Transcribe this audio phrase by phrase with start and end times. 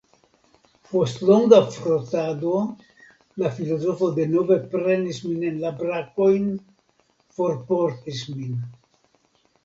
[0.91, 2.53] Post longa frotado
[3.43, 6.47] la filozofo denove prenis min en la brakojn,
[7.41, 8.57] forportis min.